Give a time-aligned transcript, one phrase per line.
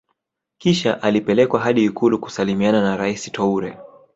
[0.57, 3.77] Kisha alipelekwa hadi ikulu kusalimiana na Rais Toure